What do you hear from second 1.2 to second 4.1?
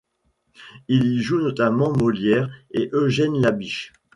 joue notamment Molière et Eugène Labiche.